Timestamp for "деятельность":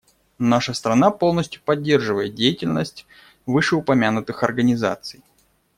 2.33-3.05